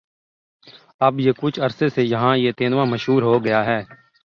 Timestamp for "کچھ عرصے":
1.37-1.89